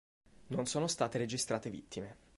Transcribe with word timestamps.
Non 0.47 0.65
sono 0.65 0.87
state 0.87 1.19
registrate 1.19 1.69
vittime. 1.69 2.15